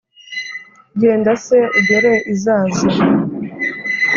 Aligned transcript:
Genda 1.01 1.33
se 1.45 1.59
ugere 1.79 2.13
i 2.31 2.33
Zaza: 2.43 2.87